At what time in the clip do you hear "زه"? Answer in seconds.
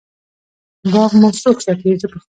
2.01-2.07